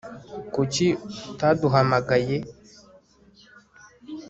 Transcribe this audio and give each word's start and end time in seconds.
Kuki 0.53 0.87
utaduhamagaye 1.31 2.37